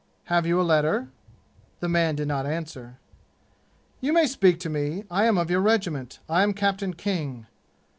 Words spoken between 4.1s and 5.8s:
may speak to me. I am of your